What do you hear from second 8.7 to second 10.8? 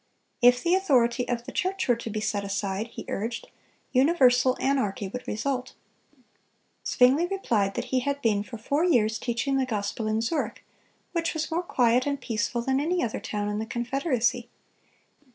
years teaching the gospel in Zurich,